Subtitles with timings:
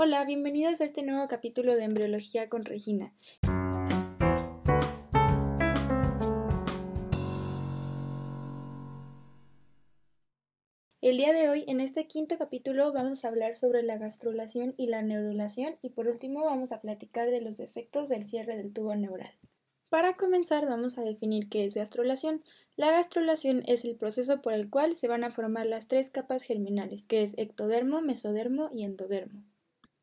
[0.00, 3.12] Hola, bienvenidos a este nuevo capítulo de Embriología con Regina.
[11.00, 14.86] El día de hoy, en este quinto capítulo, vamos a hablar sobre la gastrulación y
[14.86, 18.94] la neurulación y por último vamos a platicar de los efectos del cierre del tubo
[18.94, 19.32] neural.
[19.90, 22.44] Para comenzar, vamos a definir qué es gastrulación.
[22.76, 26.44] La gastrulación es el proceso por el cual se van a formar las tres capas
[26.44, 29.42] germinales, que es ectodermo, mesodermo y endodermo.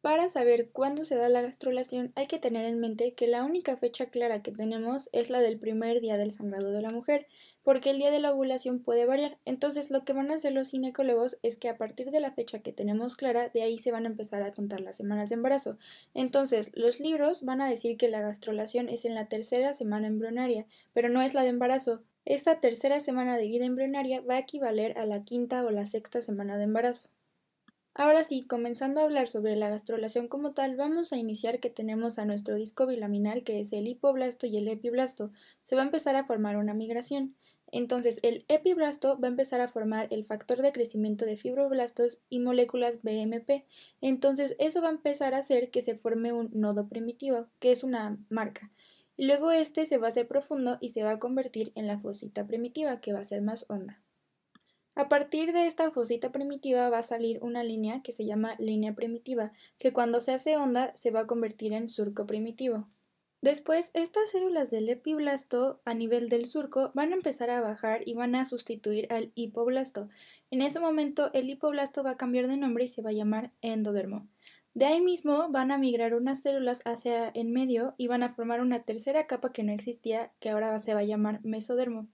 [0.06, 3.76] Para saber cuándo se da la gastrulación hay que tener en mente que la única
[3.76, 7.26] fecha clara que tenemos es la del primer día del sangrado de la mujer,
[7.64, 9.40] porque el día de la ovulación puede variar.
[9.46, 12.60] Entonces lo que van a hacer los ginecólogos es que a partir de la fecha
[12.60, 15.80] que tenemos clara, de ahí se van a empezar a contar las semanas de embarazo.
[16.14, 20.68] Entonces los libros van a decir que la gastrulación es en la tercera semana embrionaria,
[20.94, 22.04] pero no es la de embarazo.
[22.26, 26.22] Esta tercera semana de vida embrionaria va a equivaler a la quinta o la sexta
[26.22, 27.10] semana de embarazo.
[27.98, 32.20] Ahora sí, comenzando a hablar sobre la gastrulación como tal, vamos a iniciar que tenemos
[32.20, 35.32] a nuestro disco bilaminar que es el hipoblasto y el epiblasto.
[35.64, 37.36] Se va a empezar a formar una migración.
[37.72, 42.40] Entonces, el epiblasto va a empezar a formar el factor de crecimiento de fibroblastos y
[42.40, 43.66] moléculas BMP.
[44.02, 47.82] Entonces, eso va a empezar a hacer que se forme un nodo primitivo, que es
[47.84, 48.72] una marca.
[49.18, 52.46] Luego este se va a hacer profundo y se va a convertir en la fosita
[52.46, 54.05] primitiva, que va a ser más honda.
[54.96, 58.96] A partir de esta fosita primitiva va a salir una línea que se llama línea
[58.96, 62.88] primitiva, que cuando se hace onda se va a convertir en surco primitivo.
[63.42, 68.14] Después, estas células del epiblasto a nivel del surco van a empezar a bajar y
[68.14, 70.08] van a sustituir al hipoblasto.
[70.50, 73.52] En ese momento, el hipoblasto va a cambiar de nombre y se va a llamar
[73.62, 74.28] endodermo.
[74.76, 78.60] De ahí mismo van a migrar unas células hacia en medio y van a formar
[78.60, 82.10] una tercera capa que no existía, que ahora se va a llamar mesodermo.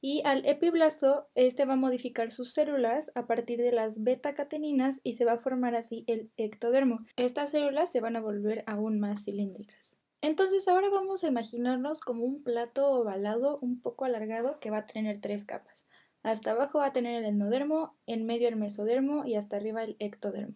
[0.00, 5.12] Y al epiblasto, este va a modificar sus células a partir de las beta-cateninas y
[5.12, 7.00] se va a formar así el ectodermo.
[7.16, 9.98] Estas células se van a volver aún más cilíndricas.
[10.22, 14.86] Entonces ahora vamos a imaginarnos como un plato ovalado un poco alargado que va a
[14.86, 15.86] tener tres capas.
[16.22, 19.96] Hasta abajo va a tener el endodermo, en medio el mesodermo y hasta arriba el
[19.98, 20.54] ectodermo.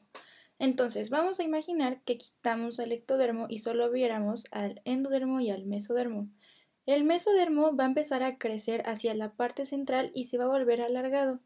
[0.60, 5.64] Entonces, vamos a imaginar que quitamos el ectodermo y solo viéramos al endodermo y al
[5.64, 6.28] mesodermo.
[6.84, 10.48] El mesodermo va a empezar a crecer hacia la parte central y se va a
[10.48, 11.40] volver alargado.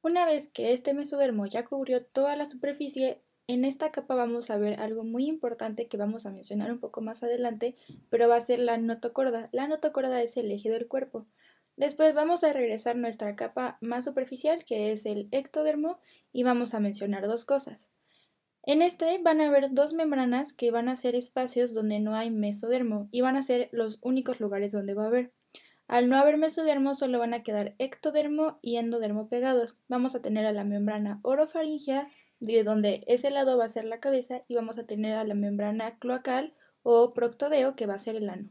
[0.00, 4.58] Una vez que este mesodermo ya cubrió toda la superficie, en esta capa vamos a
[4.58, 7.74] ver algo muy importante que vamos a mencionar un poco más adelante,
[8.10, 9.48] pero va a ser la notocorda.
[9.50, 11.26] La notocorda es el eje del cuerpo.
[11.76, 15.98] Después vamos a regresar nuestra capa más superficial, que es el ectodermo,
[16.32, 17.90] y vamos a mencionar dos cosas.
[18.66, 22.32] En este van a haber dos membranas que van a ser espacios donde no hay
[22.32, 25.32] mesodermo y van a ser los únicos lugares donde va a haber.
[25.86, 29.82] Al no haber mesodermo solo van a quedar ectodermo y endodermo pegados.
[29.86, 32.08] Vamos a tener a la membrana orofaringea,
[32.40, 35.34] de donde ese lado va a ser la cabeza, y vamos a tener a la
[35.34, 36.52] membrana cloacal
[36.82, 38.50] o proctodeo, que va a ser el ano.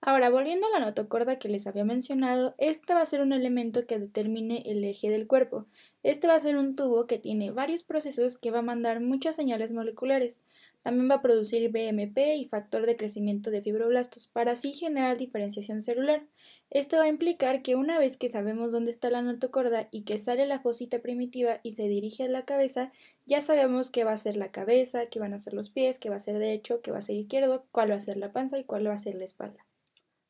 [0.00, 3.86] Ahora, volviendo a la notocorda que les había mencionado, este va a ser un elemento
[3.86, 5.68] que determine el eje del cuerpo.
[6.02, 9.36] Este va a ser un tubo que tiene varios procesos que va a mandar muchas
[9.36, 10.40] señales moleculares.
[10.82, 15.80] También va a producir BMP y factor de crecimiento de fibroblastos para así generar diferenciación
[15.80, 16.26] celular.
[16.70, 20.18] Esto va a implicar que una vez que sabemos dónde está la notocorda y que
[20.18, 22.90] sale la fosita primitiva y se dirige a la cabeza,
[23.26, 26.10] ya sabemos qué va a ser la cabeza, qué van a ser los pies, qué
[26.10, 28.58] va a ser derecho, qué va a ser izquierdo, cuál va a ser la panza
[28.58, 29.64] y cuál va a ser la espalda.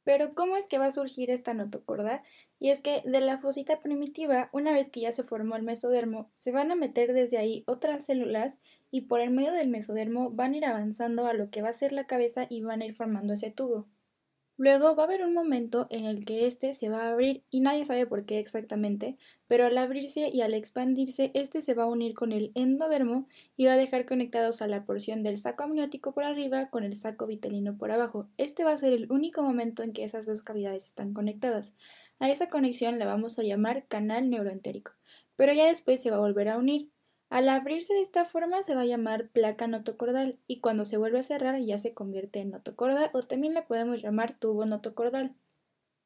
[0.05, 2.23] Pero ¿cómo es que va a surgir esta notocorda?
[2.59, 6.31] Y es que de la fosita primitiva, una vez que ya se formó el mesodermo,
[6.37, 8.59] se van a meter desde ahí otras células
[8.91, 11.73] y por el medio del mesodermo van a ir avanzando a lo que va a
[11.73, 13.89] ser la cabeza y van a ir formando ese tubo.
[14.63, 17.59] Luego va a haber un momento en el que este se va a abrir y
[17.59, 19.17] nadie sabe por qué exactamente,
[19.49, 23.67] pero al abrirse y al expandirse, este se va a unir con el endodermo y
[23.67, 27.27] va a dejar conectados a la porción del saco amniótico por arriba con el saco
[27.27, 28.29] vitelino por abajo.
[28.37, 31.75] Este va a ser el único momento en que esas dos cavidades están conectadas.
[32.21, 34.93] A esa conexión la vamos a llamar canal neuroentérico,
[35.35, 36.92] pero ya después se va a volver a unir.
[37.33, 41.19] Al abrirse de esta forma se va a llamar placa notocordal y cuando se vuelve
[41.19, 45.35] a cerrar ya se convierte en notocorda o también le podemos llamar tubo notocordal.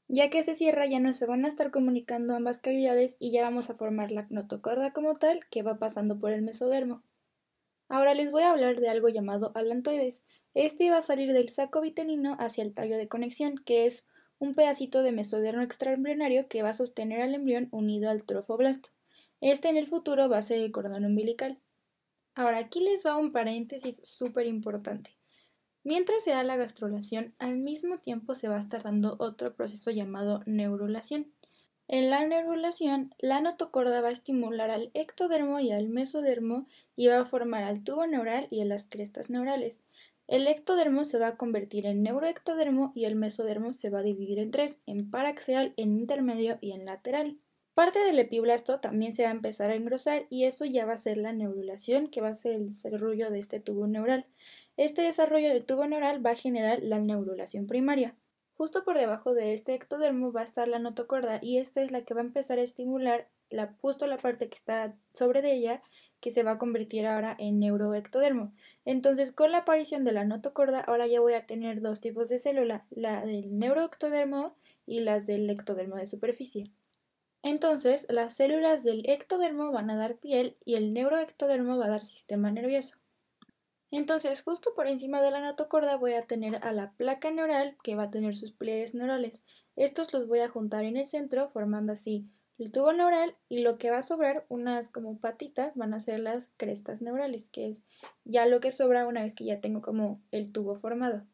[0.06, 3.42] Ya que se cierra ya no se van a estar comunicando ambas cavidades y ya
[3.42, 7.02] vamos a formar la notocorda como tal que va pasando por el mesodermo.
[7.88, 10.22] Ahora les voy a hablar de algo llamado alantoides.
[10.54, 14.06] Este va a salir del saco vitelino hacia el tallo de conexión, que es
[14.38, 18.90] un pedacito de mesodermo extraembrionario que va a sostener al embrión unido al trofoblasto.
[19.40, 21.60] Este en el futuro va a ser el cordón umbilical.
[22.34, 25.16] Ahora aquí les va un paréntesis súper importante.
[25.84, 29.90] Mientras se da la gastrulación, al mismo tiempo se va a estar dando otro proceso
[29.90, 31.32] llamado neurulación.
[31.88, 36.66] En la neurulación, la notocorda va a estimular al ectodermo y al mesodermo
[36.96, 39.80] y va a formar al tubo neural y a las crestas neurales.
[40.26, 44.40] El ectodermo se va a convertir en neuroectodermo y el mesodermo se va a dividir
[44.40, 47.38] en tres, en paraxial, en intermedio y en lateral.
[47.76, 50.96] Parte del epiblasto también se va a empezar a engrosar y eso ya va a
[50.96, 54.24] ser la neurulación, que va a ser el desarrollo de este tubo neural.
[54.78, 58.16] Este desarrollo del tubo neural va a generar la neurulación primaria.
[58.54, 62.02] Justo por debajo de este ectodermo va a estar la notocorda y esta es la
[62.02, 65.82] que va a empezar a estimular la, justo la parte que está sobre de ella
[66.20, 68.54] que se va a convertir ahora en neuroectodermo.
[68.86, 72.38] Entonces, con la aparición de la notocorda, ahora ya voy a tener dos tipos de
[72.38, 74.56] célula, la del neuroectodermo
[74.86, 76.72] y las del ectodermo de superficie.
[77.46, 82.04] Entonces, las células del ectodermo van a dar piel y el neuroectodermo va a dar
[82.04, 82.96] sistema nervioso.
[83.92, 87.94] Entonces, justo por encima de la notocorda voy a tener a la placa neural que
[87.94, 89.44] va a tener sus pliegues neurales.
[89.76, 92.28] Estos los voy a juntar en el centro formando así
[92.58, 96.18] el tubo neural y lo que va a sobrar, unas como patitas, van a ser
[96.18, 97.84] las crestas neurales, que es
[98.24, 101.24] ya lo que sobra una vez que ya tengo como el tubo formado.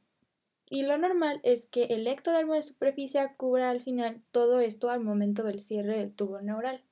[0.74, 5.00] Y lo normal es que el ectodermo de superficie cubra al final todo esto al
[5.00, 6.82] momento del cierre del tubo neural.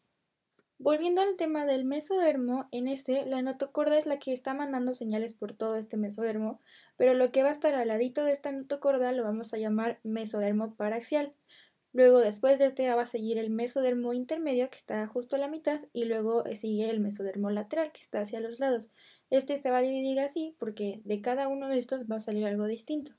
[0.77, 5.33] Volviendo al tema del mesodermo, en este la notocorda es la que está mandando señales
[5.33, 6.61] por todo este mesodermo,
[6.99, 9.99] pero lo que va a estar al ladito de esta notocorda lo vamos a llamar
[10.03, 11.33] mesodermo paraxial.
[11.95, 15.49] Luego después de este va a seguir el mesodermo intermedio que está justo a la
[15.49, 18.91] mitad y luego sigue el mesodermo lateral que está hacia los lados.
[19.31, 22.45] Este se va a dividir así porque de cada uno de estos va a salir
[22.45, 23.13] algo distinto.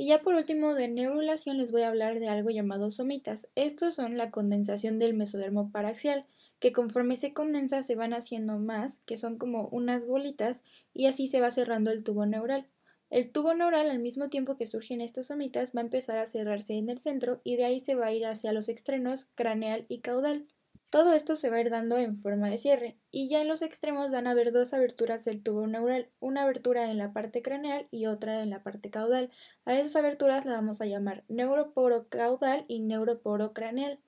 [0.00, 3.48] Y ya por último de neurulación les voy a hablar de algo llamado somitas.
[3.56, 6.24] Estos son la condensación del mesodermo paraxial
[6.60, 10.62] que conforme se condensa se van haciendo más, que son como unas bolitas,
[10.94, 12.68] y así se va cerrando el tubo neural.
[13.10, 16.74] El tubo neural, al mismo tiempo que surgen estas somitas, va a empezar a cerrarse
[16.74, 20.00] en el centro y de ahí se va a ir hacia los extremos craneal y
[20.00, 20.46] caudal.
[20.90, 23.62] Todo esto se va a ir dando en forma de cierre, y ya en los
[23.62, 27.88] extremos van a haber dos aberturas del tubo neural, una abertura en la parte craneal
[27.90, 29.30] y otra en la parte caudal.
[29.64, 33.98] A esas aberturas las vamos a llamar neuroporo caudal y neuroporo craneal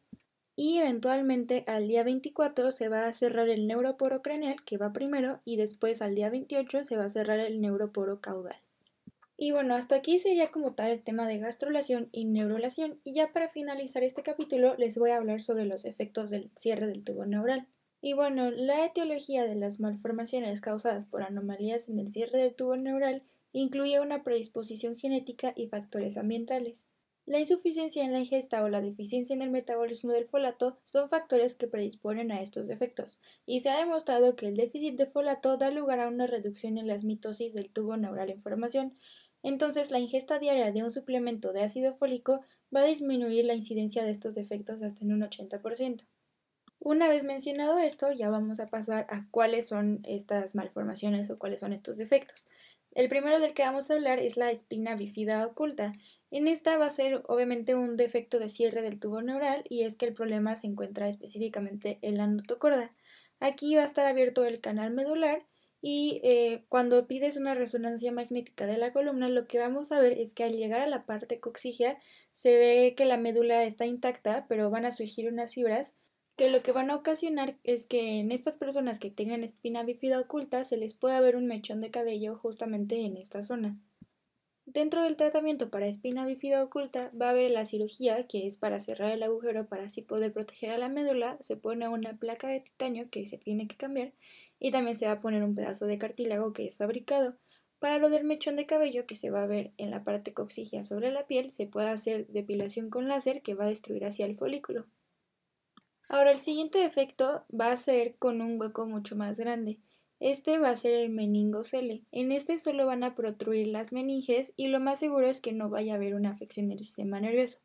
[0.56, 5.41] y eventualmente al día 24 se va a cerrar el neuroporo craneal que va primero
[5.47, 8.61] y después al día 28 se va a cerrar el neuroporo caudal.
[9.42, 13.32] Y bueno, hasta aquí sería como tal el tema de gastrulación y neurulación y ya
[13.32, 17.25] para finalizar este capítulo les voy a hablar sobre los efectos del cierre del tubo
[17.25, 17.66] neural.
[18.02, 22.76] Y bueno, la etiología de las malformaciones causadas por anomalías en el cierre del tubo
[22.76, 23.22] neural
[23.54, 26.86] incluye una predisposición genética y factores ambientales.
[27.31, 31.54] La insuficiencia en la ingesta o la deficiencia en el metabolismo del folato son factores
[31.54, 35.70] que predisponen a estos defectos, y se ha demostrado que el déficit de folato da
[35.70, 38.96] lugar a una reducción en las mitosis del tubo neural en formación.
[39.42, 42.40] Entonces, la ingesta diaria de un suplemento de ácido fólico
[42.75, 46.04] va a disminuir la incidencia de estos defectos hasta en un 80%.
[46.78, 51.60] Una vez mencionado esto, ya vamos a pasar a cuáles son estas malformaciones o cuáles
[51.60, 52.46] son estos defectos.
[52.92, 55.93] El primero del que vamos a hablar es la espina bífida oculta.
[56.31, 59.96] En esta va a ser obviamente un defecto de cierre del tubo neural y es
[59.96, 62.90] que el problema se encuentra específicamente en la notocorda.
[63.38, 65.44] Aquí va a estar abierto el canal medular
[65.82, 70.12] y eh, cuando pides una resonancia magnética de la columna lo que vamos a ver
[70.19, 71.99] es que al llegar a la parte coxígea
[72.32, 75.94] se ve que la médula está intacta pero van a surgir unas fibras
[76.37, 80.21] que lo que van a ocasionar es que en estas personas que tengan espina bífida
[80.21, 83.79] oculta se les pueda ver un mechón de cabello justamente en esta zona.
[84.65, 88.79] Dentro del tratamiento para espina bífida oculta va a haber la cirugía, que es para
[88.79, 92.60] cerrar el agujero para así poder proteger a la médula, se pone una placa de
[92.60, 94.13] titanio que se tiene que cambiar
[94.60, 97.36] y también se va a poner un pedazo de cartílago que es fabricado.
[97.81, 100.84] Para lo del mechón de cabello que se va a ver en la parte coxígea
[100.84, 104.36] sobre la piel, se puede hacer depilación con láser que va a destruir hacia el
[104.36, 104.86] folículo.
[106.06, 109.79] Ahora el siguiente efecto va a ser con un hueco mucho más grande.
[110.19, 112.05] Este va a ser el meningocele.
[112.12, 115.70] En este solo van a protruir las meninges y lo más seguro es que no
[115.70, 117.60] vaya a haber una afección del sistema nervioso.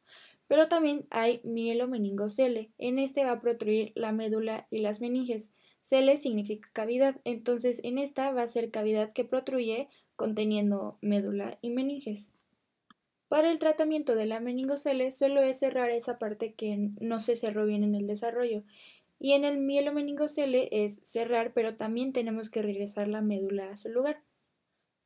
[0.47, 2.71] Pero también hay mielomeningocele.
[2.77, 5.49] En este va a protruir la médula y las meninges.
[5.85, 11.69] Cele significa cavidad, entonces en esta va a ser cavidad que protruye conteniendo médula y
[11.69, 12.31] meninges.
[13.27, 17.67] Para el tratamiento de la meningocele solo es cerrar esa parte que no se cerró
[17.67, 18.63] bien en el desarrollo
[19.19, 23.89] y en el mielomeningocele es cerrar, pero también tenemos que regresar la médula a su
[23.89, 24.23] lugar.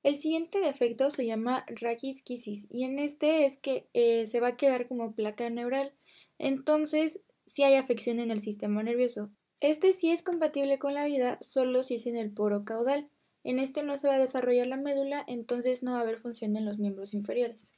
[0.02, 4.56] El siguiente defecto se llama raquisquisis y en este es que eh, se va a
[4.56, 5.92] quedar como placa neural.
[6.38, 9.30] Entonces, si hay afección en el sistema nervioso.
[9.62, 13.10] Este sí es compatible con la vida solo si es en el poro caudal.
[13.44, 16.56] En este no se va a desarrollar la médula, entonces no va a haber función
[16.56, 17.74] en los miembros inferiores.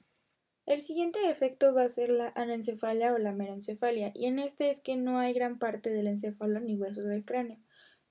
[0.67, 4.79] El siguiente efecto va a ser la anencefalia o la merencefalia, y en este es
[4.79, 7.57] que no hay gran parte del encéfalo ni huesos del cráneo.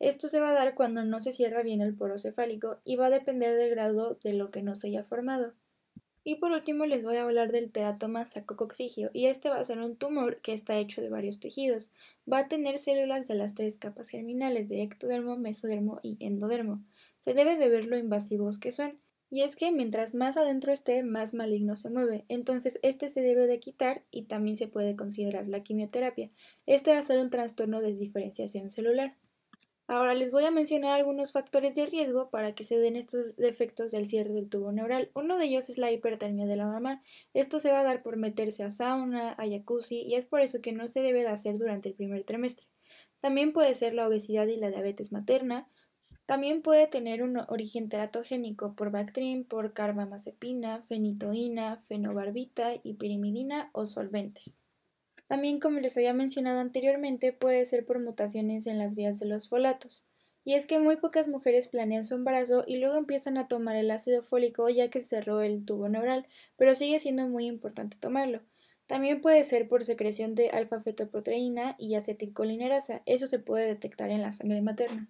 [0.00, 3.06] Esto se va a dar cuando no se cierra bien el poro cefálico y va
[3.06, 5.54] a depender del grado de lo que no se haya formado.
[6.22, 9.78] Y por último les voy a hablar del teratoma sacocoxigio y este va a ser
[9.78, 11.90] un tumor que está hecho de varios tejidos.
[12.30, 16.84] Va a tener células de las tres capas germinales de ectodermo, mesodermo y endodermo.
[17.20, 18.98] Se debe de ver lo invasivos que son.
[19.30, 22.24] Y es que mientras más adentro esté, más maligno se mueve.
[22.28, 26.30] Entonces este se debe de quitar y también se puede considerar la quimioterapia.
[26.66, 29.16] Este va a ser un trastorno de diferenciación celular.
[29.90, 33.90] Ahora les voy a mencionar algunos factores de riesgo para que se den estos defectos
[33.90, 35.10] del cierre del tubo neural.
[35.14, 37.02] Uno de ellos es la hipertermia de la mamá.
[37.34, 40.60] Esto se va a dar por meterse a sauna, a jacuzzi y es por eso
[40.60, 42.68] que no se debe de hacer durante el primer trimestre.
[43.18, 45.66] También puede ser la obesidad y la diabetes materna.
[46.24, 54.59] También puede tener un origen teratogénico por Bactrim, por carbamazepina, fenitoína, fenobarbita, hiperimidina o solventes.
[55.30, 59.48] También, como les había mencionado anteriormente, puede ser por mutaciones en las vías de los
[59.48, 60.04] folatos.
[60.42, 63.92] Y es que muy pocas mujeres planean su embarazo y luego empiezan a tomar el
[63.92, 68.42] ácido fólico ya que se cerró el tubo neural, pero sigue siendo muy importante tomarlo.
[68.88, 73.02] También puede ser por secreción de alfa-fetoproteína y acetilcolinerasa.
[73.06, 75.08] Eso se puede detectar en la sangre materna.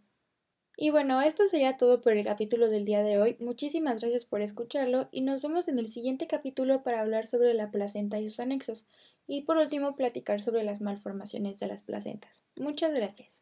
[0.83, 3.37] Y bueno, esto sería todo por el capítulo del día de hoy.
[3.39, 7.71] Muchísimas gracias por escucharlo y nos vemos en el siguiente capítulo para hablar sobre la
[7.71, 8.87] placenta y sus anexos.
[9.33, 12.43] Y por último, platicar sobre las malformaciones de las placentas.
[12.57, 13.41] Muchas gracias.